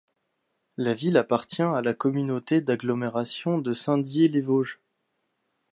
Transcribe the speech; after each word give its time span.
La 0.77 0.95
ville 0.95 1.15
appartient 1.15 1.61
à 1.61 1.79
la 1.83 1.93
communauté 1.93 2.59
d'agglomération 2.59 3.59
de 3.59 3.71
Saint-Dié-des-Vosges. 3.75 4.79